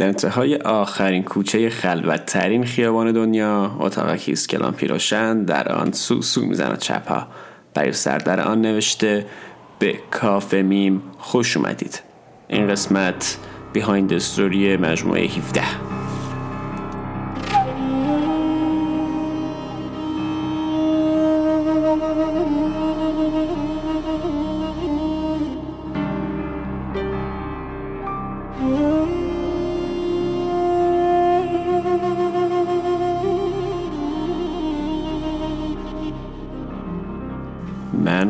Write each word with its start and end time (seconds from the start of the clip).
در 0.00 0.06
انتهای 0.06 0.56
آخرین 0.56 1.22
کوچه 1.22 1.70
خلوتترین 1.70 2.64
خیابان 2.64 3.12
دنیا 3.12 3.76
اتاقکی 3.80 4.32
است 4.32 4.48
کلان 4.48 4.72
پیروشن 4.72 5.42
در 5.42 5.72
آن 5.72 5.92
سو 5.92 6.22
سو 6.22 6.44
می‌زند 6.44 6.78
چپها 6.78 7.26
برای 7.74 7.92
سر 7.92 8.18
در 8.18 8.40
آن 8.40 8.60
نوشته 8.60 9.26
به 9.78 9.94
کافه 10.10 10.62
میم 10.62 11.02
خوش 11.18 11.56
اومدید. 11.56 12.02
این 12.48 12.68
قسمت 12.68 13.38
بیهایند 13.72 14.12
استوری 14.12 14.76
مجموعه 14.76 15.22
17 15.22 15.89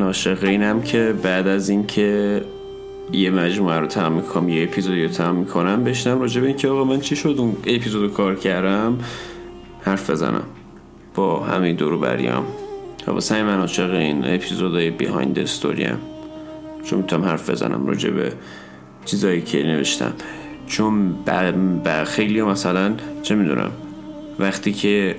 من 0.00 0.06
عاشق 0.06 0.44
اینم 0.44 0.82
که 0.82 1.14
بعد 1.22 1.46
از 1.46 1.68
اینکه 1.68 2.42
یه 3.12 3.30
مجموعه 3.30 3.78
رو 3.78 3.86
تمام 3.86 4.12
می‌کنم 4.12 4.48
یه 4.48 4.62
اپیزودی 4.62 5.02
رو 5.02 5.10
تمام 5.10 5.36
می‌کنم 5.36 5.84
بشنم 5.84 6.20
راجع 6.20 6.40
به 6.40 6.46
اینکه 6.46 6.68
آقا 6.68 6.84
من 6.84 7.00
چی 7.00 7.16
شد 7.16 7.34
اون 7.38 7.56
اپیزود 7.66 8.12
کار 8.12 8.34
کردم 8.34 8.98
حرف 9.82 10.10
بزنم. 10.10 10.44
با 11.14 11.40
همین 11.40 11.76
دورو 11.76 11.98
واسه 13.06 13.34
همین 13.34 13.46
من 13.46 13.60
عاشق 13.60 13.94
این 13.94 14.24
اپیزودهای 14.24 14.90
بیهایند 14.90 15.38
استوری 15.38 15.84
هم 15.84 15.98
چون 16.84 16.98
می‌تونم 16.98 17.24
حرف 17.24 17.50
بزنم 17.50 17.86
راجع 17.86 18.10
به 18.10 18.32
چیزایی 19.04 19.42
که 19.42 19.62
نوشتم. 19.62 20.12
چون 20.66 21.12
با 21.26 22.04
خیلی 22.04 22.42
مثلا 22.42 22.94
چه 23.22 23.34
می‌دونم 23.34 23.70
وقتی 24.38 24.72
که 24.72 25.16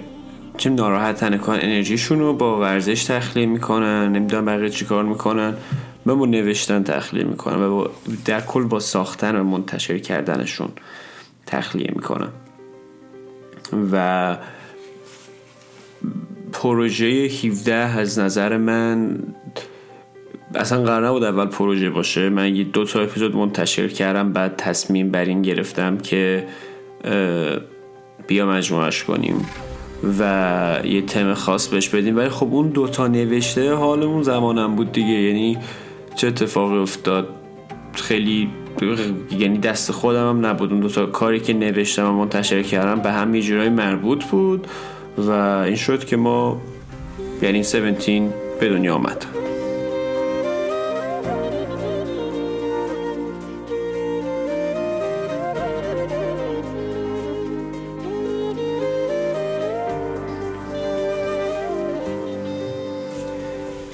چه 0.61 0.69
ناراحت 0.69 1.37
کن. 1.37 1.53
انرژیشون 1.53 2.19
رو 2.19 2.33
با 2.33 2.59
ورزش 2.59 3.03
تخلیه 3.03 3.45
می‌کنن 3.45 4.11
نمی‌دونم 4.11 4.45
بقیه 4.45 4.69
چی 4.69 4.85
کار 4.85 5.03
می‌کنن. 5.03 5.53
و 6.05 6.15
با 6.15 6.25
نوشتن 6.25 6.83
تخلیه 6.83 7.23
می‌کنن 7.23 7.61
و 7.61 7.87
در 8.25 8.41
کل 8.41 8.63
با 8.63 8.79
ساختن 8.79 9.35
و 9.35 9.43
منتشر 9.43 9.97
کردنشون 9.97 10.69
تخلیه 11.45 11.91
می‌کنن. 11.95 12.27
و 13.91 14.37
پروژه 16.53 17.05
17 17.05 17.73
از 17.73 18.19
نظر 18.19 18.57
من 18.57 19.19
اصلا 20.55 20.83
قرار 20.83 21.07
نبود 21.07 21.23
اول 21.23 21.45
پروژه 21.45 21.89
باشه. 21.89 22.29
من 22.29 22.55
یه 22.55 22.63
دو 22.63 22.85
تا 22.85 23.01
اپیزود 23.01 23.35
منتشر 23.35 23.87
کردم 23.87 24.33
بعد 24.33 24.55
تصمیم 24.57 25.11
بر 25.11 25.25
این 25.25 25.41
گرفتم 25.41 25.97
که 25.97 26.47
بیا 28.27 28.45
مجموعش 28.45 29.03
کنیم. 29.03 29.45
و 30.19 30.81
یه 30.83 31.01
تم 31.01 31.33
خاص 31.33 31.67
بهش 31.67 31.89
بدیم. 31.89 32.17
ولی 32.17 32.29
خب 32.29 32.53
اون 32.53 32.69
دوتا 32.69 33.07
نوشته 33.07 33.73
حال 33.73 34.03
اون 34.03 34.23
زمانم 34.23 34.75
بود 34.75 34.91
دیگه. 34.91 35.13
یعنی 35.13 35.57
چه 36.15 36.27
اتفاقی 36.27 36.77
افتاد؟ 36.77 37.27
خیلی 37.93 38.49
یعنی 39.39 39.57
دست 39.57 39.91
خودم 39.91 40.29
هم 40.29 40.45
نبود. 40.45 40.71
اون 40.71 40.79
دوتا 40.79 41.05
کاری 41.05 41.39
که 41.39 41.53
نوشتم 41.53 42.09
و 42.09 42.11
منتشر 42.11 42.61
کردم 42.61 43.01
به 43.01 43.11
هم 43.11 43.35
یه 43.35 43.69
مربوط 43.69 44.25
بود 44.25 44.67
و 45.17 45.31
این 45.31 45.75
شد 45.75 46.05
که 46.05 46.17
ما 46.17 46.61
یعنی 47.41 47.59
17 47.59 48.29
به 48.59 48.69
دنیا 48.69 48.95
آمد 48.95 49.40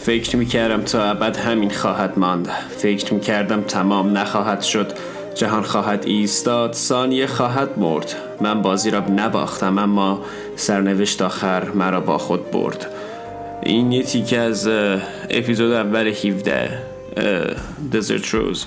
فکر 0.08 0.38
می‌کردم 0.38 0.82
تا 0.82 1.04
ابد 1.04 1.38
همین 1.38 1.70
خواهد 1.70 2.20
ماند. 2.20 2.50
فکر 2.78 3.14
می‌کردم 3.14 3.62
تمام 3.62 4.18
نخواهد 4.18 4.62
شد. 4.62 4.92
جهان 5.36 5.64
خواهد 5.64 6.04
ایستاد 6.06 6.74
ثانیه 6.74 7.28
خواهد 7.28 7.80
مرد. 7.80 8.16
من 8.42 8.62
بازی 8.62 8.92
را 8.92 9.00
نباختم 9.00 9.78
اما 9.78 10.22
سرنوشت 10.56 11.22
آخر 11.22 11.70
مرا 11.72 12.02
با 12.02 12.18
خود 12.18 12.52
برد. 12.52 12.88
این 13.64 13.92
یه 13.92 14.04
تیکه 14.04 14.40
از 14.40 14.68
اپیزود 15.30 15.72
اول 15.72 16.08
17 16.08 16.80
دزرت 17.94 18.28
روز 18.30 18.66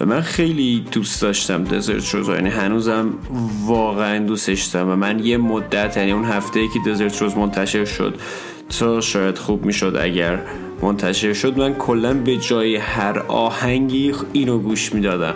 و 0.00 0.06
من 0.06 0.20
خیلی 0.20 0.84
دوست 0.92 1.22
داشتم 1.22 1.64
دزرت 1.64 2.14
روز 2.14 2.28
یعنی 2.28 2.50
هنوزم 2.50 3.14
واقعا 3.66 4.18
دوستش 4.18 4.64
دارم. 4.64 4.90
و 4.90 4.96
من 4.96 5.18
یه 5.18 5.36
مدت 5.36 5.96
یعنی 5.96 6.12
اون 6.12 6.24
هفته 6.24 6.60
که 6.74 6.90
دزرت 6.90 7.22
روز 7.22 7.36
منتشر 7.36 7.84
شد 7.84 8.14
تا 8.78 9.00
شاید 9.00 9.38
خوب 9.38 9.64
می‌شد 9.64 9.96
اگر 10.00 10.40
منتشر 10.82 11.32
شد. 11.32 11.58
من 11.58 11.74
کلا 11.74 12.14
به 12.14 12.36
جای 12.36 12.76
هر 12.76 13.18
آهنگی 13.18 14.14
اینو 14.32 14.58
گوش 14.58 14.92
می‌دادم. 14.92 15.34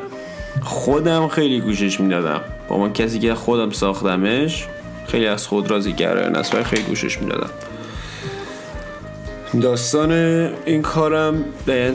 خودم 0.62 1.28
خیلی 1.28 1.60
گوشش 1.60 2.00
می‌دادم. 2.00 2.40
با 2.68 2.78
من 2.78 2.92
کسی 2.92 3.18
که 3.18 3.34
خودم 3.34 3.70
ساختمش 3.70 4.66
خیلی 5.08 5.26
از 5.26 5.46
خود 5.46 5.70
راضی 5.70 5.92
گره 5.92 6.28
نسبت 6.28 6.62
خیلی 6.62 6.82
گوشش 6.82 7.18
می‌دادم. 7.18 7.50
داستان 9.60 10.12
این 10.66 10.82
کارم 10.82 11.44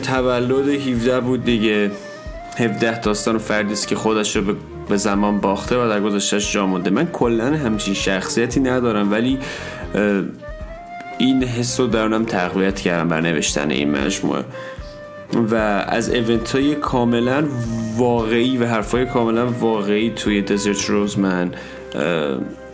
تولد 0.04 0.70
17 0.70 1.20
بود 1.20 1.44
دیگه. 1.44 1.92
17 2.58 3.00
داستان 3.00 3.38
فردی 3.38 3.74
است 3.74 3.88
که 3.88 3.96
خودش 3.96 4.36
رو 4.36 4.56
به 4.90 4.98
زمان 4.98 5.40
باخته 5.40 5.76
و 5.78 5.90
در 5.90 6.02
گذشتهش 6.02 6.54
جا 6.54 6.66
مونده. 6.66 6.90
من 6.90 7.06
کلا 7.06 7.46
همچین 7.46 7.94
شخصیتی 7.94 8.60
ندارم 8.60 9.12
ولی 9.12 9.40
این 11.18 11.44
حس 11.44 11.80
رو 11.80 11.88
درونم 11.88 12.26
تقویت 12.26 12.80
کردم 12.80 13.08
بر 13.08 13.22
نوشتن 13.22 13.72
این 13.72 13.92
مجموعه. 13.92 14.44
و 15.34 15.56
از 15.88 16.10
ایونت 16.10 16.52
های 16.52 16.76
کاملا 16.76 17.44
واقعی 17.98 18.58
و 18.58 18.66
حرفای 18.66 19.06
کاملا 19.06 19.48
واقعی 19.48 20.10
توی 20.10 20.42
دزرت 20.42 20.86
روز 20.86 21.20
من 21.20 21.52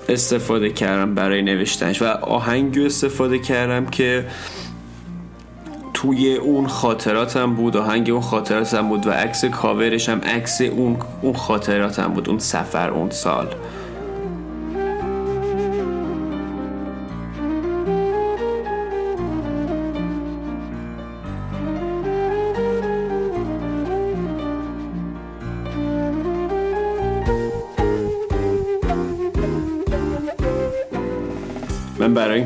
استفاده 0.10 0.70
کردم 0.70 1.16
برای 1.16 1.42
نوشتنش. 1.42 2.02
و 2.02 2.06
آهنگی 2.06 2.86
استفاده 2.86 3.40
کردم 3.40 3.86
که 3.86 4.26
توی 5.94 6.36
اون 6.36 6.68
خاطراتم 6.68 7.56
بود 7.56 7.78
آهنگ 7.78 8.10
اون 8.10 8.22
خاطراتم 8.22 8.90
بود 8.90 9.08
و 9.08 9.12
عکس 9.12 9.46
کاورش 9.46 10.10
هم 10.10 10.22
عکس 10.22 10.62
اون 10.62 10.98
اون 11.22 11.34
خاطراتم 11.34 12.08
بود 12.08 12.30
اون 12.30 12.40
سفر 12.40 12.90
اون 12.90 13.10
سال. 13.10 13.48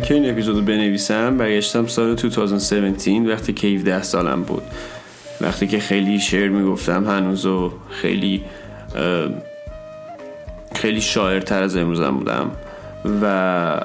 اینکه 0.05 0.23
این 0.23 0.33
اپیزودو 0.33 0.61
بنویسم 0.61 1.37
برگشتم 1.37 1.87
سال 1.87 2.15
2017 2.15 3.19
وقتی 3.19 3.53
که 3.53 3.67
17 3.67 4.03
سالم 4.03 4.43
بود. 4.43 4.63
وقتی 5.41 5.67
که 5.67 5.79
خیلی 5.79 6.19
شعر 6.19 6.49
می‌گفتم 6.49 7.05
هنوز 7.05 7.45
و 7.45 7.71
خیلی 7.89 8.43
خیلی 10.75 11.01
شاعرتر 11.01 11.63
از 11.63 11.75
امروزم 11.75 12.11
بودم. 12.11 12.51
و 13.21 13.81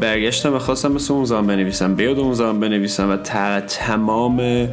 برگشتم 0.00 0.54
و 0.54 0.58
خواستم 0.58 0.92
مثل 0.92 1.14
اون 1.14 1.24
زمان 1.24 1.46
بنویسم. 1.46 1.94
بیاد 1.94 2.18
اون 2.18 2.34
زمان 2.34 2.60
بنویسم 2.60 3.10
و 3.10 3.16
تمام 3.60 4.68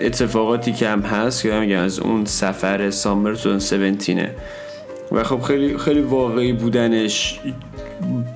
اتفاقاتی 0.00 0.72
که 0.72 0.88
هم 0.88 1.00
هست 1.00 1.42
که 1.42 1.52
میگم 1.52 1.78
از 1.78 1.98
اون 2.00 2.24
سفر 2.24 2.90
سامر 2.90 3.30
2017 3.30 4.34
و 5.12 5.24
خب 5.24 5.40
خیلی 5.40 5.78
خیلی 5.78 6.00
واقعی 6.00 6.52
بودنش 6.52 7.40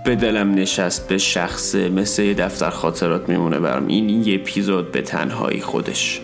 به 0.04 0.16
دلم 0.16 0.54
نشست 0.54 1.08
به 1.08 1.18
شخص 1.18 1.74
مثل 1.74 2.22
یه 2.22 2.34
دفتر 2.34 2.70
خاطرات 2.70 3.28
میمونه 3.28 3.58
برام. 3.58 3.86
این 3.86 4.08
یه 4.08 4.34
اپیزود 4.34 4.92
به 4.92 5.02
تنهایی 5.02 5.60
خودش. 5.60 6.20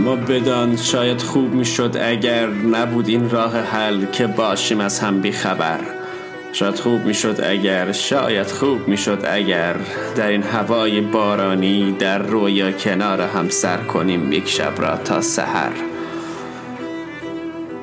اما 0.00 0.16
بدان 0.16 0.76
شاید 0.76 1.20
خوب 1.22 1.54
می‌شد 1.54 1.96
اگر 2.00 2.46
نبود 2.46 3.08
این 3.08 3.30
راه 3.30 3.56
حل 3.56 4.04
که 4.04 4.26
باشیم 4.26 4.80
از 4.80 5.00
هم 5.00 5.20
بیخبر 5.20 5.80
شاید 6.52 6.74
خوب 6.74 7.04
می‌شد 7.04 7.40
اگر 7.42 7.92
شاید 7.92 8.46
خوب 8.46 8.88
می‌شد 8.88 9.24
اگر 9.24 9.76
در 10.16 10.28
این 10.28 10.42
هوای 10.42 11.00
بارانی 11.00 11.92
در 11.98 12.18
رویا 12.18 12.72
کنار 12.72 13.20
هم 13.20 13.48
سر 13.48 13.76
کنیم 13.76 14.32
یک 14.32 14.48
شب 14.48 14.72
را 14.78 14.96
تا 14.96 15.20
سحر. 15.20 15.72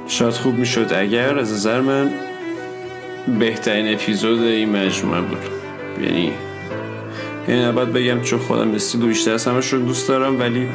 شاید 0.07 0.33
خوب 0.33 0.53
می‌شد 0.55 0.93
اگر 0.93 1.39
از 1.39 1.53
نظر 1.53 1.81
من 1.81 2.11
بهترین 3.39 3.93
اپیزود 3.93 4.41
این 4.41 4.69
مجموعه 4.69 5.21
بود. 5.21 5.45
یعنی 6.03 6.31
یعنی 7.47 7.71
بگم 7.71 8.21
چون 8.21 8.39
خودم 8.39 8.75
استیل 8.75 9.01
بیشتر 9.01 9.33
از 9.33 9.47
همش 9.47 9.73
رو 9.73 9.79
دوست 9.79 10.07
دارم 10.07 10.39
ولی 10.39 10.67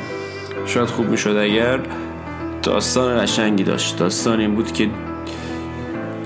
شاید 0.66 0.86
خوب 0.88 1.08
می‌شد 1.08 1.36
اگر 1.36 1.80
داستان 2.62 3.22
قشنگی 3.22 3.64
داشت. 3.64 3.98
داستان 3.98 4.40
این 4.40 4.54
بود 4.54 4.72
که 4.72 4.88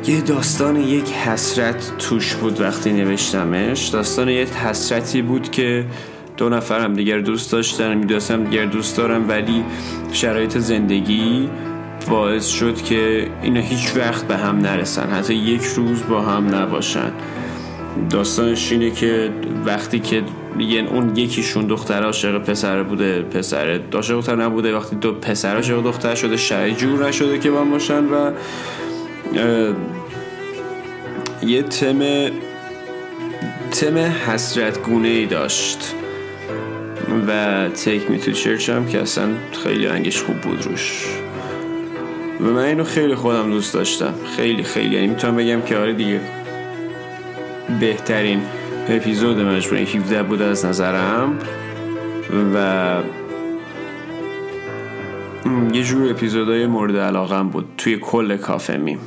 یه 0.07 0.21
داستان 0.21 0.77
یک 0.77 1.13
حسرت 1.13 1.93
توش 1.99 2.35
بود 2.35 2.61
وقتی 2.61 2.93
نوشتمش. 2.93 3.89
داستان 3.89 4.29
یک 4.29 4.49
حسرتی 4.49 5.23
بود 5.23 5.51
که 5.51 5.85
دو 6.37 6.49
نفر 6.49 6.81
هم 6.81 6.95
دیگر 6.95 7.19
دوست 7.19 7.53
داشتن 7.53 7.95
می‌دونستم 7.95 8.45
دیگر 8.45 8.65
دوست 8.65 8.97
دارم 8.97 9.29
ولی 9.29 9.65
شرایط 10.13 10.59
زندگی 10.59 11.49
باعث 12.09 12.47
شد 12.47 12.83
که 12.83 13.29
اینا 13.43 13.61
هیچ 13.61 13.97
وقت 13.97 14.25
به 14.25 14.37
هم 14.37 14.59
نرسن. 14.59 15.11
حتی 15.11 15.35
یک 15.35 15.63
روز 15.63 16.03
با 16.09 16.23
هم 16.23 16.55
نباشن. 16.55 17.13
داستانش 18.11 18.73
اینه 18.73 18.91
که 18.91 19.31
وقتی 19.65 20.01
که 20.01 20.23
یعنی 20.61 20.89
اون 20.89 21.17
یکیشون 21.17 21.67
دختر 21.67 22.03
عاشق 22.03 22.39
پسر 22.39 22.83
بوده 22.83 23.23
پسر 23.23 23.81
عاشق 23.95 24.15
دختر 24.15 24.37
نبوده. 24.37 24.77
وقتی 24.77 24.97
دو 24.97 25.13
پسر 25.13 25.55
عاشق 25.55 25.83
دختر 25.83 26.15
شده 26.15 26.37
شرایط 26.37 26.79
جور 26.79 27.09
نشده 27.09 27.39
که 27.39 27.51
با 27.51 27.65
باشن 27.65 28.05
و 28.05 28.31
یه 31.43 31.63
تم 31.63 31.99
تم 33.71 33.99
حسرت 33.99 34.83
گونه 34.83 35.09
ای 35.09 35.27
داشت. 35.27 35.95
و 37.29 37.69
تیک 37.69 38.11
می 38.11 38.19
تو 38.19 38.33
چرچ 38.33 38.71
هم 38.71 38.89
که 38.89 39.01
اصلا 39.01 39.29
خیلی 39.65 39.87
انگش 39.87 40.23
خوب 40.23 40.41
بود 40.41 40.63
روش. 40.63 41.05
و 42.41 42.45
من 42.45 42.65
اینو 42.65 42.85
خیلی 42.85 43.15
خودم 43.15 43.51
دوست 43.51 43.75
داشتم. 43.75 44.15
خیلی 44.37 44.63
خیلی. 44.63 44.95
یعنی 44.95 45.07
می‌تونم 45.07 45.37
بگم 45.37 45.63
که 45.63 45.77
آره 45.77 45.93
دیگه 45.93 46.21
بهترین 47.81 48.41
اپیزود 48.89 49.41
مجموعه 49.41 49.85
17 49.85 50.23
بود 50.23 50.43
از 50.43 50.65
نظرم. 50.65 51.39
و 52.55 52.97
یه 55.73 55.83
جور 55.83 56.11
اپیزودهای 56.11 56.67
مورد 56.67 56.97
علاقم 56.97 57.49
بود 57.49 57.65
توی 57.79 57.99
کل 57.99 58.37
کافه 58.37 58.77
میم. 58.77 58.99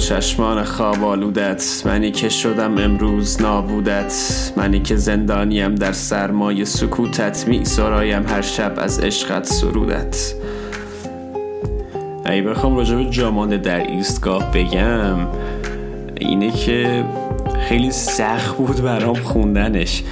چشمان 0.00 0.64
خواب 0.64 1.04
آلودت. 1.04 1.82
منی 1.86 2.10
که 2.10 2.28
شدم 2.28 2.78
امروز 2.78 3.42
نابودت. 3.42 4.14
منی 4.56 4.80
که 4.80 4.96
زندانیم 4.96 5.74
در 5.74 5.92
سرمای 5.92 6.64
سکوتت. 6.64 7.48
می 7.48 7.64
سرایم 7.64 8.26
هر 8.26 8.42
شب 8.42 8.74
از 8.76 9.00
عشقت 9.00 9.44
سرودت. 9.44 10.34
ای 12.26 12.42
بخوام 12.42 12.76
راجع 12.76 12.96
به 12.96 13.04
جامانده 13.04 13.56
در 13.56 13.86
ایستگاه 13.86 14.52
بگم. 14.52 15.16
اینه 16.20 16.50
که 16.50 17.04
خیلی 17.68 17.90
سخت 17.90 18.56
بود 18.56 18.82
برام 18.82 19.16
خوندنش. 19.16 20.02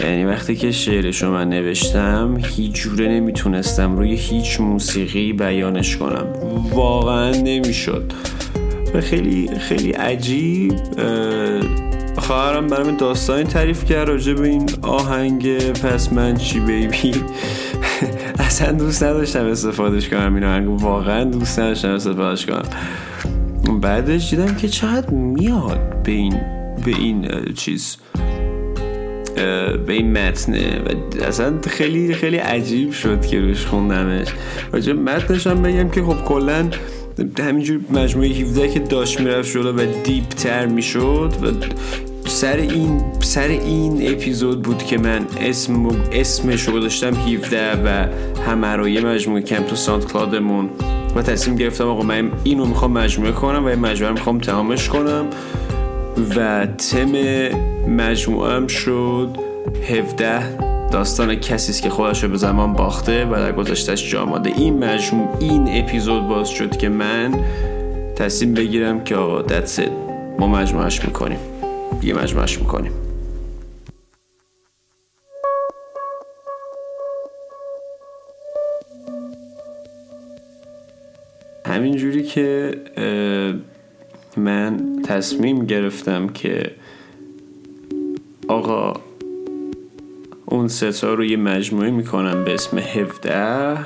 یعنی 0.00 0.24
وقتی 0.24 0.56
که 0.56 0.72
شعرش 0.72 1.22
رو 1.22 1.30
من 1.30 1.48
نوشتم 1.48 2.36
هیچ 2.38 2.72
جوره 2.72 3.08
نمی‌تونستم 3.08 3.96
روی 3.96 4.14
هیچ 4.14 4.60
موسیقی 4.60 5.32
بیانش 5.32 5.96
کنم. 5.96 6.26
واقعا 6.72 7.30
نمی‌شد. 7.30 8.12
خیلی 9.00 9.50
خیلی 9.58 9.90
عجیب. 9.90 10.74
خواهرم 12.18 12.66
برام 12.66 12.96
داستانی 12.96 13.44
تعریف 13.44 13.84
کرد 13.84 14.08
راجع 14.08 14.32
به 14.32 14.48
این 14.48 14.70
آهنگ. 14.82 15.72
پس 15.72 16.12
من 16.12 16.36
چی 16.36 16.60
بیبی؟ 16.60 17.12
اصلا 18.38 18.72
دوست 18.72 19.02
نداشتم 19.02 19.46
استفادهش 19.46 20.08
کنم. 20.08 20.34
این 20.34 20.44
آهنگ 20.44 20.82
واقعا 20.82 21.24
دوست 21.24 21.58
نداشتم 21.58 21.90
استفادهش 21.90 22.46
کنم. 22.46 22.68
بعدش 23.80 24.30
دیدم 24.30 24.54
که 24.54 24.68
چقدر 24.68 25.10
میاد 25.10 26.02
به 26.02 26.12
این 26.12 26.40
به 26.84 26.90
این 26.90 27.28
چیز. 27.54 27.96
به 29.86 29.92
این 29.92 30.12
متنه. 30.12 30.78
و 30.78 31.24
اصلا 31.24 31.54
خیلی 31.68 32.14
خیلی 32.14 32.36
عجیب 32.36 32.92
شد 32.92 33.26
که 33.26 33.40
روش 33.40 33.66
خوندمش. 33.66 34.28
راجع 34.72 34.92
متنش 34.92 35.46
هم 35.46 35.62
بگم 35.62 35.88
که 35.88 36.02
خب 36.02 36.24
کلا 36.24 36.70
همینجور 37.38 37.80
مجموعه 37.90 38.28
17 38.28 38.68
که 38.68 38.80
داشت 38.80 39.20
می‌رفت 39.20 39.52
جلو 39.52 39.72
و 39.72 39.86
دیپ 40.04 40.28
تر 40.28 40.66
می‌شد 40.66 41.32
و 41.42 41.46
سر 42.28 42.56
این 42.56 43.02
سر 43.20 43.48
این 43.48 44.12
اپیزود 44.12 44.62
بود 44.62 44.82
که 44.82 44.98
من 44.98 45.26
اسم 45.40 45.86
اسمش 46.12 46.62
رو 46.62 46.74
گذاشتم 46.74 47.14
17 47.14 47.72
و 47.84 48.88
یه 48.88 49.00
مجموعه 49.00 49.42
کم 49.42 49.62
تو 49.62 49.76
سانت 49.76 50.12
کلادمون 50.12 50.70
و 51.16 51.22
تصمیم 51.22 51.56
گرفتم 51.56 51.84
آقا 51.84 52.02
من 52.02 52.30
اینو 52.44 52.66
می‌خوام 52.66 52.92
مجموعه 52.92 53.32
کنم 53.32 53.64
و 53.64 53.66
این 53.66 53.78
مجموعه 53.78 54.12
می‌خوام 54.12 54.38
تمامش 54.38 54.88
کنم 54.88 55.26
و 56.36 56.66
تم 56.66 57.12
مجموعه 57.88 58.68
شد 58.68 59.36
17 59.90 60.65
داستان 60.92 61.34
کسی 61.34 61.72
است 61.72 61.82
که 61.82 61.90
خودش 61.90 62.22
رو 62.22 62.28
به 62.28 62.36
زمان 62.36 62.72
باخته 62.72 63.24
و 63.24 63.34
در 63.34 63.52
گذشتش 63.52 64.10
جا 64.10 64.24
ماده 64.24 64.50
این 64.50 64.84
مجموع 64.84 65.36
این 65.40 65.82
اپیزود 65.82 66.28
باز 66.28 66.48
شد 66.48 66.76
که 66.76 66.88
من 66.88 67.34
تصمیم 68.16 68.54
بگیرم 68.54 69.04
که 69.04 69.16
آقا 69.16 69.42
دتس 69.42 69.80
ما 70.38 70.46
مجموعش 70.46 71.04
می‌کنیم. 71.04 71.38
یه 72.02 72.14
مجموعش 72.14 72.58
می‌کنیم. 72.58 72.92
همینجوری 81.66 82.22
که 82.22 82.74
من 84.36 85.02
تصمیم 85.04 85.66
گرفتم 85.66 86.28
که 86.28 86.70
آقا 88.48 89.05
اون 90.56 90.68
ستا 90.68 91.14
رو 91.14 91.24
یه 91.24 91.36
مجموعه 91.36 91.90
می‌کنم 91.90 92.44
به 92.44 92.54
اسم 92.54 92.78
17 92.78 93.78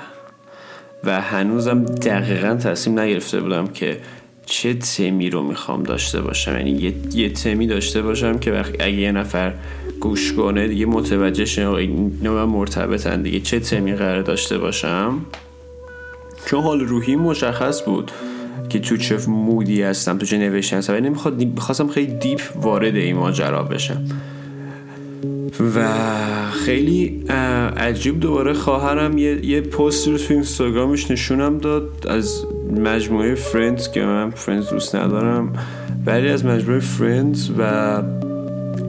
و 1.05 1.21
هنوزم 1.21 1.85
دقیقا 1.85 2.55
تصمیم 2.55 2.99
نگرفته 2.99 3.41
بودم 3.41 3.67
که 3.67 4.01
چه 4.47 4.75
تمی 4.75 5.31
رو 5.31 5.43
می‌خوام 5.43 5.83
داشته 5.83 6.21
باشم. 6.21 6.57
یعنی 6.57 6.71
یه, 6.71 6.95
یه 7.15 7.29
تمی 7.29 7.67
داشته 7.67 8.03
باشم 8.03 8.39
که 8.39 8.53
وقت 8.53 8.75
اگه 8.81 8.95
یه 8.95 9.13
نفر 9.13 9.55
گوش 10.01 10.33
کنه 10.33 10.69
دیگه 10.69 10.87
متوجه 10.87 11.45
شه 11.45 11.69
اینا 11.69 12.47
مرتبطن 12.47 13.23
دیگه 13.23 13.41
چه 13.41 13.61
تمی 13.61 13.93
قرار 13.93 14.23
داشته 14.23 14.59
باشم؟ 14.59 15.21
چون 16.47 16.63
حال 16.63 16.81
روحی 16.81 17.17
مشخص 17.17 17.83
بود 17.83 18.11
که 18.69 18.79
تو 18.79 18.97
چه 18.97 19.17
مودی 19.29 19.83
هستم 19.83 20.19
تو 20.19 20.27
چه 20.27 20.39
نوشتن 20.39 20.77
هستم. 20.77 20.93
نمی‌خواد 20.93 21.45
می‌خواستم 21.45 21.89
خیلی 21.89 22.15
دیپ 22.15 22.41
وارد 22.57 22.97
این 22.97 23.17
ماجرا 23.17 23.63
بشم. 23.63 24.05
و 25.61 25.89
خیلی 26.51 27.25
عجیب 27.77 28.21
دوباره 28.21 28.53
خواهرم 28.53 29.19
یه, 29.19 29.47
یه 29.47 29.61
پست 29.61 30.09
رو 30.09 30.19
تو 30.19 30.35
اینستاگرامش 30.35 31.11
نشونم 31.11 31.59
داد 31.59 32.07
از 32.09 32.45
مجموعه 32.71 33.35
فرندز 33.35 33.91
که 33.91 34.03
من 34.03 34.31
فرندز 34.31 34.69
دوست 34.69 34.95
ندارم 34.95 35.53
ولی 36.07 36.29
از 36.29 36.45
مجموعه 36.45 36.81
فرندز 36.81 37.51
و 37.59 38.03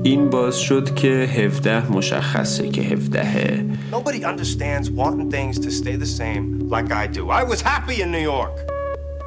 این 0.04 0.30
باز 0.30 0.60
شد 0.60 0.96
که 0.96 1.08
17 1.08 1.92
مشخصه 1.92 2.70
که 2.70 2.82
17 2.82 3.66
Nobody 3.92 4.24
understands 4.24 4.90
wanting 4.90 5.30
things 5.30 5.60
to 5.60 5.70
stay 5.70 5.96
the 5.96 6.12
same 6.22 6.70
like 6.70 6.92
I 6.92 7.08
do. 7.08 7.30
I 7.30 7.44
was 7.44 7.62
happy 7.62 8.02
in 8.02 8.12
New 8.12 8.26
York. 8.36 8.56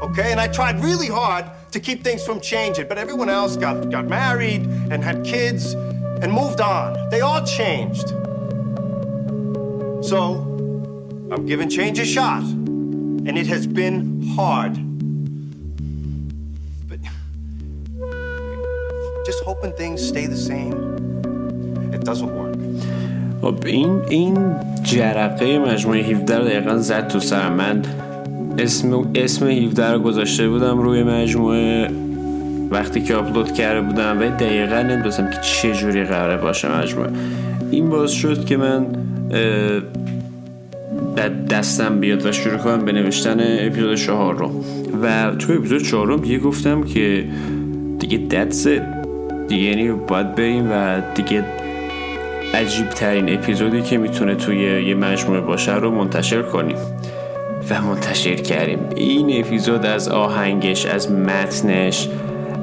Okay, 0.03 0.33
and 0.33 0.41
I 0.41 0.49
tried 0.49 0.77
really 0.89 1.11
hard 1.21 1.45
to 1.73 1.79
keep 1.81 1.99
things 2.05 2.23
from 2.29 2.41
changing, 2.41 2.87
but 2.89 2.99
everyone 2.99 3.31
else 3.41 3.57
got, 3.57 3.91
got 3.91 4.07
married 4.07 4.63
and 4.93 4.99
had 5.09 5.17
kids 5.25 5.75
and 6.24 6.32
moved 6.32 6.62
on. 6.62 7.10
They 7.10 7.22
all 7.22 7.44
changed. 7.46 8.10
So, 10.10 10.20
I'm 11.32 11.46
giving 11.46 11.70
change 11.70 12.00
a 12.00 12.06
shot. 12.06 12.44
and 13.30 13.38
it 13.38 13.48
has 13.48 13.68
been 13.68 13.96
hard. 14.36 14.74
But 16.90 17.00
just 19.26 19.44
hoping 19.44 19.74
things 19.74 19.98
stay 20.12 20.26
the 20.26 20.42
same, 20.50 20.74
it 21.94 22.04
doesn't 22.10 22.34
work. 22.40 22.56
خب 23.42 23.66
این 23.66 24.02
این 24.10 24.56
جرقه 24.84 25.60
مجموعه 25.60 26.02
17 26.02 26.38
رو 26.38 26.46
دقیقا 26.46 26.78
زد 26.78 27.08
تو 27.08 27.20
سر 27.20 27.50
من 27.50 27.82
اسم 28.58 29.12
اسم 29.16 29.48
17 29.48 29.92
رو 29.92 30.00
گذاشته 30.00 30.50
بودم 30.50 30.80
روی 30.80 31.04
مجموعه 31.04 31.90
وقتی 32.71 33.01
که 33.01 33.15
آپلود 33.15 33.53
کرده 33.53 33.81
بودم 33.81 34.19
و 34.21 34.23
دقیقا 34.23 34.83
نمی‌دونستم 34.83 35.31
که 35.31 35.37
چه 35.41 35.73
جوری 35.73 36.05
قراره 36.05 36.37
باشه 36.37 36.79
مجموعه. 36.79 37.11
این 37.71 37.91
باز 37.91 38.13
شد 38.13 38.45
که 38.45 38.57
من 38.57 38.87
دستم 41.51 42.01
بیاد 42.01 42.27
و 42.27 42.33
شروع 42.33 42.59
کنم 42.59 42.85
به 42.85 42.93
نوشتن 42.93 43.41
اپیزود 43.41 43.95
چهار 43.95 44.37
رو. 44.37 44.65
و 45.03 45.35
تو 45.35 45.53
اپیزود 45.53 45.83
چهارم 45.83 46.17
دیگه 46.17 46.39
گفتم 46.39 46.83
که 46.83 47.25
دیگه 47.99 48.19
دتس 48.19 48.67
دیگه 49.49 49.63
یعنی 49.63 49.93
باید 49.93 50.35
بریم 50.35 50.71
و 50.73 51.01
دیگه 51.15 51.45
عجیب 52.55 52.89
ترین 52.89 53.35
اپیزودی 53.35 53.83
که 53.83 53.99
می‌تونه 53.99 54.35
توی 54.35 54.87
یه 54.89 54.95
مجموعه 54.95 55.41
باشه 55.41 55.75
رو 55.75 55.91
منتشر 55.91 56.43
کنیم. 56.43 56.77
و 57.71 57.83
منتشر 57.83 58.35
کردیم. 58.35 58.79
این 58.97 59.45
اپیزود 59.45 59.87
از 59.87 60.09
آهنگش 60.09 60.87
از 60.87 61.13
متنش 61.13 62.09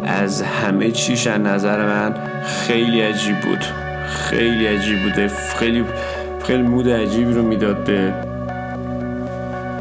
از 0.04 0.42
همه 0.42 0.92
چیش 0.92 1.28
از 1.28 1.42
نظر 1.42 1.86
من 1.86 2.16
خیلی 2.44 3.02
عجیب 3.02 3.40
بود. 3.40 3.66
خیلی 4.08 4.68
عجیب 4.68 5.00
بوده 5.04 5.28
خیلی 5.28 5.84
خیلی 6.44 6.64
مود 6.64 6.90
عجیبی 6.90 7.34
رو 7.34 7.44
می‌داد 7.44 7.84
به 7.84 8.14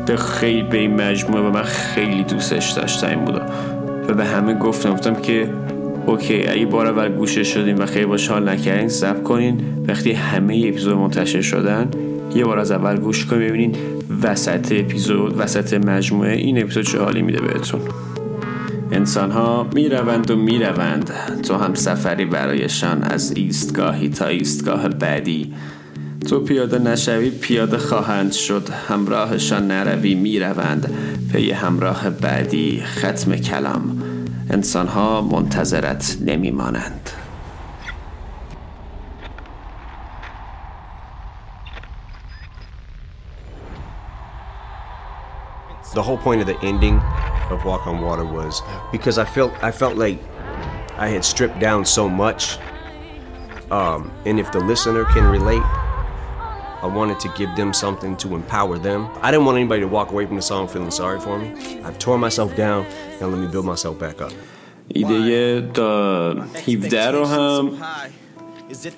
به 0.07 0.17
خیلی 0.17 0.63
به 0.63 0.79
این 0.79 1.03
مجموعه 1.03 1.43
و 1.43 1.51
من 1.51 1.63
خیلی 1.63 2.25
دوستش 2.25 2.71
داشتم 2.71 3.09
این 3.09 3.25
بودا 3.25 3.47
و 4.09 4.15
به 4.15 4.25
همه 4.25 4.55
گفتم 4.55 4.93
گفتم 4.93 5.15
که 5.15 5.49
اوکی 6.07 6.49
اگه 6.49 6.67
بار 6.67 6.87
اول 6.87 7.09
گوشه 7.09 7.43
شدیم 7.45 7.79
و 7.79 7.87
خیلی 7.87 8.07
باش 8.07 8.29
حال 8.29 8.49
نکردین 8.49 8.89
سب 8.89 9.23
کنین. 9.23 9.61
وقتی 9.89 10.13
همه 10.13 10.65
اپیزود 10.69 10.97
منتشر 10.97 11.41
شدن 11.41 11.91
یه 12.35 12.45
بار 12.45 12.59
از 12.59 12.71
اول 12.71 12.97
گوش 12.97 13.27
کنین 13.27 13.49
ببینین 13.49 13.77
وسط 14.23 14.73
اپیزود 14.73 15.41
وسط 15.41 15.75
مجموعه 15.75 16.33
این 16.33 16.63
اپیزود 16.63 16.85
چه 16.85 16.99
حالی 16.99 17.23
میده 17.23 17.41
بهتون. 17.41 17.81
انسان 18.93 19.31
ها 19.31 19.67
می 19.75 19.89
روند 19.89 20.31
و 20.31 20.37
می 20.37 20.59
روند 20.59 21.11
تو 21.43 21.57
هم 21.57 21.75
سفری 21.75 22.25
برایشان 22.25 23.03
از 23.03 23.33
ایستگاهی 23.33 24.09
تا 24.09 24.27
ایستگاه 24.27 24.89
بعدی. 24.89 25.55
تو 26.29 26.41
پیاده 26.41 26.79
نشوی 26.79 27.31
پیاده 27.31 27.79
خواهند 27.79 28.33
شد. 28.33 28.69
همراهشان 28.89 29.67
نروی 29.67 30.15
می 30.15 30.39
روند 30.39 30.95
پی 31.33 31.51
همراه 31.51 32.11
بعدی 32.11 32.83
ختم 32.85 33.37
کلام. 33.37 34.03
انسان 34.51 34.87
ها 34.87 35.23
منتظرت 35.23 36.19
نمی 36.27 36.51
مانند 36.51 37.11
The 45.95 46.03
whole 46.03 46.19
point 46.19 46.41
of 46.41 46.47
the 46.47 46.59
ending 46.63 47.01
of 47.51 47.65
Walk 47.65 47.87
on 47.87 48.01
Water 48.01 48.25
was 48.25 48.63
because 48.93 49.19
I 49.19 49.25
felt 49.25 49.53
I 49.63 49.71
felt 49.73 49.97
like 49.97 50.19
I 50.97 51.09
had 51.09 51.25
stripped 51.25 51.59
down 51.61 51.85
so 51.85 52.09
much. 52.09 52.59
Um, 53.71 54.11
and 54.27 54.41
if 54.41 54.51
the 54.51 54.59
listener 54.61 55.05
can 55.05 55.25
relate, 55.31 55.63
I 56.83 56.87
wanted 56.87 57.21
to 57.21 57.29
give 57.37 57.55
them 57.57 57.73
something 57.73 58.17
to 58.17 58.35
empower 58.35 58.79
them. 58.79 59.09
I 59.23 59.31
didn't 59.31 59.47
want 59.47 59.59
anybody 59.59 59.83
to 59.83 59.89
walk 59.89 60.11
away 60.11 60.27
from 60.27 60.37
the 60.37 60.43
song 60.43 60.67
feeling 60.67 60.91
sorry 60.91 61.21
for 61.21 61.39
me. 61.39 61.81
I've 61.85 61.99
torn 61.99 62.21
myself 62.21 62.57
down, 62.57 62.85
now 63.21 63.29
let 63.29 63.39
me 63.39 63.47
build 63.47 63.67
myself 63.67 63.99
back 63.99 64.21
up. 64.21 64.33
İdeye 64.95 65.61
da 65.75 66.35
hivderoham 66.67 67.77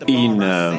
in 0.06 0.40
uh, 0.42 0.75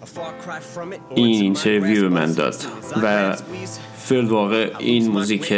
این 0.00 0.98
این 1.14 1.42
اینترویو 1.42 2.08
من 2.08 2.32
داد 2.32 2.56
و 3.02 3.36
فیل 3.98 4.24
واقع 4.24 4.70
این 4.78 5.08
موزیک 5.08 5.52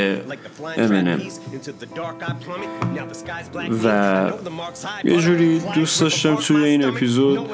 امنم 0.76 1.20
و 3.84 4.30
یه 5.04 5.16
جوری 5.16 5.58
دوست 5.74 6.00
داشتم 6.00 6.36
توی 6.36 6.64
این 6.64 6.84
اپیزود 6.84 7.48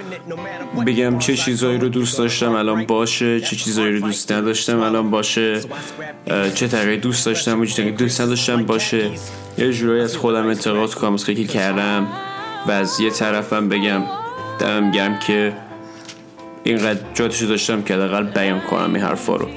بگم 0.86 1.18
چه 1.18 1.36
چیزایی 1.36 1.78
رو 1.78 1.88
دوست 1.88 2.18
داشتم 2.18 2.52
الان 2.52 2.84
باشه. 2.84 3.40
چه 3.40 3.56
چیزایی 3.56 3.92
رو 3.92 4.00
دوست 4.00 4.32
نداشتم 4.32 4.80
الان 4.80 5.10
باشه. 5.10 5.60
چه 6.54 6.68
تغییری 6.68 6.96
دوست 6.96 7.26
داشتم 7.26 7.60
و 7.60 7.64
چه 7.64 7.90
دوست 7.90 8.20
نداشتم 8.20 8.64
باشه. 8.64 9.10
یه 9.58 9.72
جوری 9.72 10.00
از 10.00 10.16
خودم 10.16 10.46
انتقاد 10.46 10.94
کنم 10.94 11.12
از 11.14 11.24
که 11.24 11.44
کردم. 11.44 12.06
و 12.66 12.70
از 12.70 13.00
یه 13.00 13.10
طرفم 13.10 13.68
بگم 13.68 14.02
دمم 14.58 14.90
گرم 14.90 15.18
که 15.18 15.67
اینقدر 16.64 17.00
جاتشو 17.14 17.46
داشتم 17.46 17.82
که 17.82 17.94
حداقل 17.94 18.22
بیان 18.22 18.60
کنم 18.60 18.94
این 18.94 19.02
حرفا 19.04 19.36
رو. 19.36 19.48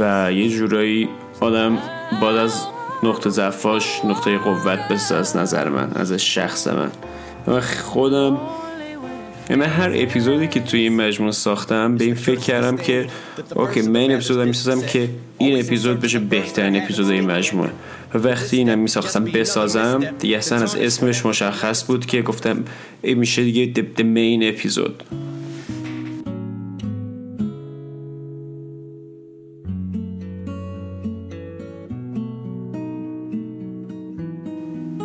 و 0.00 0.32
یه 0.32 0.48
جورایی 0.48 1.08
آدم 1.40 1.78
بعد 2.22 2.36
از 2.36 2.66
نقطه 3.02 3.30
ضعفاش 3.30 4.04
نقطه 4.04 4.38
قوت 4.38 4.88
بسه 4.90 5.14
از 5.14 5.36
نظر 5.36 5.68
من 5.68 5.90
از 5.94 6.12
شخص 6.12 6.66
من. 6.66 6.90
و 7.46 7.60
خودم 7.60 8.38
من 9.50 9.62
هر 9.62 9.90
اپیزودی 9.94 10.48
که 10.48 10.60
توی 10.60 10.80
این 10.80 10.96
مجموعه 10.96 11.32
ساختم 11.32 11.96
به 11.96 12.04
این 12.04 12.14
فکر 12.14 12.40
کردم 12.40 12.76
که 12.76 13.06
اوکی 13.56 13.82
من 13.82 13.96
این 13.96 14.12
اپیزود 14.12 14.46
می‌سازم 14.46 14.86
که 14.86 15.08
این 15.38 15.64
اپیزود 15.64 16.00
بشه 16.00 16.18
بهترین 16.18 16.82
اپیزود 16.82 17.10
این 17.10 17.30
مجموعه. 17.30 17.70
و 18.14 18.18
وقتی 18.18 18.56
اینم 18.56 18.78
میساختم 18.78 19.24
بسازم 19.24 20.04
دیگه 20.18 20.36
اصلا 20.36 20.58
از 20.58 20.76
اسمش 20.76 21.26
مشخص 21.26 21.84
بود 21.84 22.06
که 22.06 22.22
گفتم 22.22 22.64
این 23.02 23.18
میشه 23.18 23.42
دیگه 23.42 23.66
د 23.66 24.02
مین 24.02 24.48
اپیزود 24.48 25.02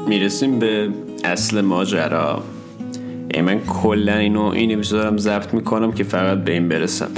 می‌رسیم 0.08 0.60
به 0.60 0.90
اصل 1.24 1.62
ماجرا. 1.62 2.44
ای 3.34 3.42
من 3.42 3.60
کلا 3.60 4.16
اینو 4.16 4.42
این 4.42 4.74
اپیزودم 4.74 5.18
ضبط 5.18 5.54
می‌کنم 5.54 5.92
که 5.92 6.04
فقط 6.04 6.44
به 6.44 6.52
این 6.52 6.70
برسم. 6.70 7.10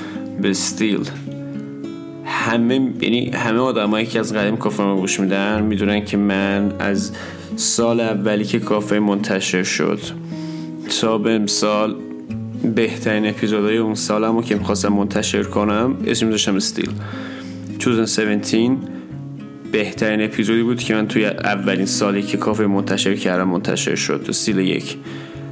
به 0.42 0.54
ستیل 0.54 1.00
همه 2.26 2.92
یعنی 3.02 3.30
همه 3.30 3.60
آدمایی 3.60 4.06
که 4.06 4.20
از 4.20 4.34
قدیم 4.34 4.58
کافه 4.58 4.84
رو 4.84 4.96
گوش 4.96 5.20
میدن 5.20 5.64
می‌دونن 5.64 6.06
که 6.06 6.18
من 6.18 6.72
از 6.80 7.12
سال 7.56 8.00
اولی 8.00 8.46
که 8.46 8.60
کافه 8.60 9.00
منتشر 9.00 9.64
شد 9.64 10.00
تا 11.02 11.18
به 11.18 11.32
امسال 11.32 11.96
بهترین 12.76 13.28
اپیزودهای 13.28 13.78
اون 13.78 13.96
سالمو 13.96 14.42
که 14.42 14.56
می‌خواستم 14.56 14.94
منتشر 14.94 15.44
کنم 15.44 15.98
اسم 16.08 16.30
داشتم 16.30 16.56
استیل. 16.56 16.90
2017 17.80 18.97
بهترین 19.72 20.22
اپیزودی 20.22 20.64
بود 20.64 20.80
که 20.80 20.94
من 20.94 21.08
توی 21.08 21.26
اولین 21.26 21.86
سالی 21.86 22.22
که 22.22 22.38
کافه 22.38 22.68
منتشر 22.68 23.16
کردم 23.16 23.48
منتشر 23.48 23.96
شد. 23.96 24.24
تو 24.24 24.34
سیل 24.34 24.58
یک. 24.58 24.98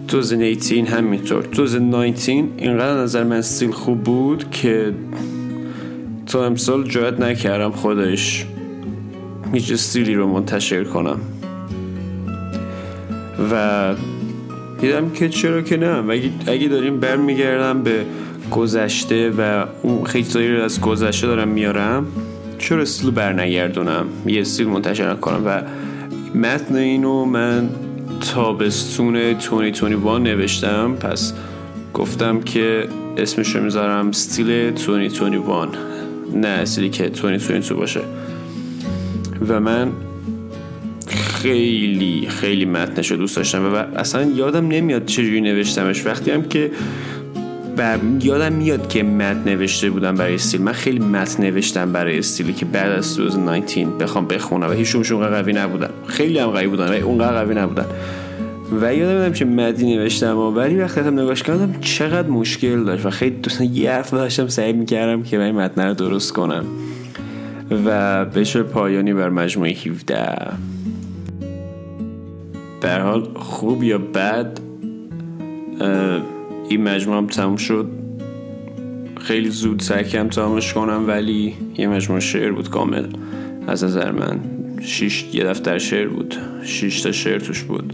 2018 0.07 0.83
همینطور. 0.83 1.41
2019 1.41 2.31
اینقدر 2.57 3.01
نظر 3.01 3.23
من 3.23 3.41
سیل 3.41 3.71
خوب 3.71 4.03
بود 4.03 4.51
که 4.51 4.93
تا 6.25 6.45
امسال 6.45 6.87
جایت 6.87 7.19
نکردم 7.19 7.71
خودش 7.71 8.45
هیچ 9.53 9.71
استیلی 9.71 10.15
رو 10.15 10.27
منتشر 10.27 10.83
کنم. 10.83 11.19
و 13.51 13.95
دیدم 14.81 15.09
که 15.09 15.29
چرا 15.29 15.61
که 15.61 15.77
نه. 15.77 16.09
اگه, 16.09 16.29
اگه 16.47 16.67
داریم 16.67 16.99
برمیگردم 16.99 17.83
به 17.83 18.05
گذشته 18.51 19.29
و 19.29 19.65
اون 19.81 20.03
خیلی 20.03 20.47
رو 20.47 20.63
از 20.63 20.81
گذشته 20.81 21.27
دارم 21.27 21.47
میارم. 21.47 22.07
چرا 22.59 22.81
استیل 22.81 23.11
برنگردونم؟ 23.11 24.05
یه 24.25 24.41
استیل 24.41 24.67
منتشر 24.67 25.15
کنم 25.15 25.41
و 25.45 25.61
متن 26.37 26.75
اینو 26.75 27.25
من 27.25 27.69
تابستون 28.33 29.13
2021 29.13 30.21
نوشتم. 30.21 30.95
پس 30.95 31.33
گفتم 31.93 32.41
که 32.41 32.87
اسمش 33.17 33.55
رو 33.55 33.63
می‌ذارم 33.63 34.09
استیل 34.09 34.71
2021 34.71 35.41
نه 36.33 36.47
استیلی 36.47 36.89
که 36.89 37.09
2022 37.09 37.75
باشه. 37.75 38.01
و 39.47 39.59
من 39.59 39.91
خیلی 41.07 42.27
خیلی 42.29 42.65
متنش 42.65 43.11
رو 43.11 43.17
دوست 43.17 43.35
داشتم 43.35 43.73
و 43.73 43.75
اصلا 43.75 44.23
یادم 44.23 44.67
نمیاد 44.67 45.05
چجوری 45.05 45.41
نوشتمش. 45.41 46.05
وقتی 46.05 46.31
هم 46.31 46.43
که 46.43 46.71
بر 47.75 47.99
یادم 48.21 48.53
میاد 48.53 48.89
که 48.89 49.03
متن 49.03 49.41
نوشته 49.45 49.89
بودم 49.89 50.15
برای 50.15 50.35
استیل. 50.35 50.61
من 50.61 50.71
خیلی 50.71 50.99
متن 50.99 51.43
نوشتم 51.43 51.91
برای 51.91 52.19
استیلی 52.19 52.53
که 52.53 52.65
بعد 52.65 52.91
از 52.91 53.17
2019 53.17 53.85
بخوام 53.85 54.27
بخونم. 54.27 54.69
و 54.69 54.71
هیچ 54.71 54.95
اونقدر 54.95 55.41
قوی 55.41 55.53
نبودن 55.53 55.89
خیلی 56.07 56.39
هم 56.39 56.47
قوی 56.47 56.67
بودن 56.67 57.01
و 57.01 57.05
اونقدر 57.05 57.43
قوی 57.43 57.55
نبودن 57.55 57.85
و 58.81 58.93
یادم 58.93 59.11
نمی‌دونم 59.11 59.33
چه 59.33 59.45
مدی 59.45 59.95
نوشتم 59.95 60.37
ولی 60.37 60.75
وقتی 60.75 60.99
هم 60.99 61.19
نگاش 61.19 61.43
کردم 61.43 61.75
چقدر 61.81 62.27
مشکل 62.27 62.83
داشت 62.83 63.05
و 63.05 63.09
خیلی 63.09 63.35
دوستان 63.35 63.67
یه 63.67 63.91
حرف 63.91 64.11
داشتم 64.11 64.47
سعی 64.47 64.73
می‌کردم 64.73 65.23
که 65.23 65.37
من 65.37 65.51
متن 65.51 65.87
رو 65.87 65.93
درست 65.93 66.33
کنم. 66.33 66.65
و 67.85 68.25
بشه 68.25 68.63
پایانی 68.63 69.13
بر 69.13 69.29
مجموعه 69.29 69.71
17 69.71 70.37
در 72.81 73.01
حال 73.01 73.27
خوب 73.35 73.83
یا 73.83 73.97
بد 73.97 74.59
این 76.69 76.83
مجموعه 76.83 77.17
هم 77.17 77.27
تموم 77.27 77.55
شد. 77.55 77.89
خیلی 79.21 79.49
زود 79.49 79.79
سعی 79.79 80.03
کردم 80.03 80.59
کنم 80.75 81.03
ولی 81.07 81.53
یه 81.77 81.87
مجموعه 81.87 82.21
شعر 82.21 82.51
بود 82.51 82.69
کامل. 82.69 83.05
از 83.67 83.83
نظر 83.83 84.11
من 84.11 84.39
شیش 84.81 85.25
یه 85.33 85.43
دفتر 85.43 85.77
شعر 85.77 86.07
بود. 86.07 86.35
شیش 86.63 87.01
تا 87.01 87.11
شعر 87.11 87.39
توش 87.39 87.63
بود. 87.63 87.93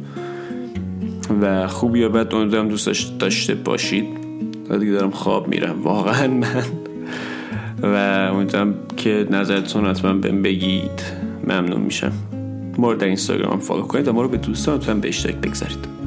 و 1.42 1.68
خوب 1.68 1.96
یا 1.96 2.10
بد 2.10 2.36
امیدوارم 2.36 2.68
دوست 2.68 3.20
داشته 3.20 3.56
باشید. 3.56 4.06
و 4.70 4.78
دیگه 4.78 4.92
دارم 4.92 5.12
خواب 5.12 5.48
میرم. 5.48 5.82
واقعا 5.84 6.28
من. 6.28 6.64
و 7.84 7.96
امیدوارم 8.34 8.74
که 8.98 9.28
نظرتون 9.32 9.86
حتما 9.86 10.14
بهم 10.14 10.42
بگید. 10.42 11.04
ممنون 11.44 11.82
میشم. 11.82 12.12
ما 12.78 12.94
در 12.94 13.08
اینستاگرام 13.08 13.60
فالو 13.60 13.82
کنید 13.82 14.08
و 14.08 14.14
ما 14.14 14.22
رو 14.22 14.28
به 14.28 14.38
دوستانتون 14.38 15.00
به 15.00 15.08
اشتراک 15.08 15.36
بگذارید. 15.36 16.01